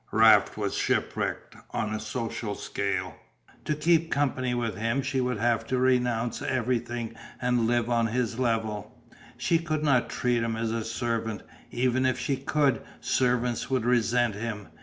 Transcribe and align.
Raft 0.11 0.57
was 0.57 0.73
shipwrecked 0.75 1.55
on 1.69 1.93
a 1.93 1.99
social 1.99 2.55
state; 2.55 3.03
to 3.65 3.75
keep 3.75 4.09
company 4.11 4.55
with 4.55 4.75
him 4.75 5.03
she 5.03 5.21
would 5.21 5.37
have 5.37 5.63
to 5.67 5.77
renounce 5.77 6.41
everything 6.41 7.13
and 7.39 7.67
live 7.67 7.87
on 7.87 8.07
his 8.07 8.39
level; 8.39 8.97
she 9.37 9.59
could 9.59 9.83
not 9.83 10.09
treat 10.09 10.41
him 10.41 10.55
as 10.55 10.71
a 10.71 10.83
servant; 10.83 11.43
even 11.69 12.07
if 12.07 12.17
she 12.17 12.35
could, 12.35 12.81
servants 12.99 13.69
would 13.69 13.85
resent 13.85 14.33
him. 14.33 14.69